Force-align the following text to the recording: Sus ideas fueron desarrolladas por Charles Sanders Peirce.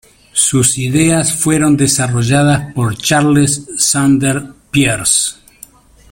Sus 0.33 0.79
ideas 0.79 1.31
fueron 1.31 1.77
desarrolladas 1.77 2.73
por 2.73 2.97
Charles 2.97 3.67
Sanders 3.77 4.45
Peirce. 4.71 5.33